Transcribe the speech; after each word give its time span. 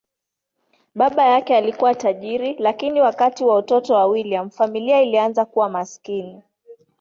Baba 0.95 1.25
yake 1.25 1.57
alikuwa 1.57 1.95
tajiri, 1.95 2.53
lakini 2.59 3.01
wakati 3.01 3.43
wa 3.43 3.55
utoto 3.57 3.93
wa 3.93 4.05
William, 4.05 4.49
familia 4.49 5.01
ilianza 5.01 5.45
kuwa 5.45 5.69
maskini. 5.69 6.41